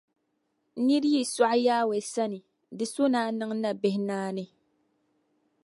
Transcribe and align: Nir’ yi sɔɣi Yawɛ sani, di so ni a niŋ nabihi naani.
Nir’ 0.85 1.03
yi 1.13 1.21
sɔɣi 1.35 1.59
Yawɛ 1.65 1.97
sani, 2.13 2.39
di 2.77 2.85
so 2.93 3.03
ni 3.11 3.19
a 3.27 3.31
niŋ 3.37 3.51
nabihi 3.61 3.99
naani. 4.07 4.43